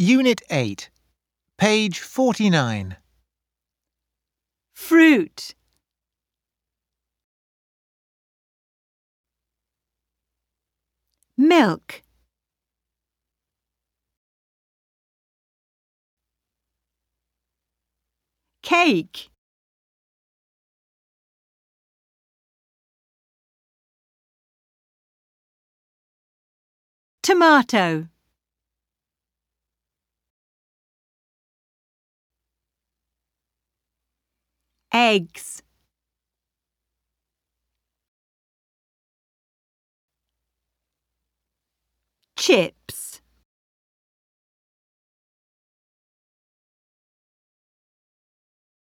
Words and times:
Unit 0.00 0.40
8, 0.48 0.90
page 1.56 1.98
49. 1.98 2.98
fruit, 4.72 5.56
milk, 11.36 12.02
cake, 18.62 19.30
tomato, 27.20 28.06
eggs, 34.92 35.62
chip. 42.36 42.77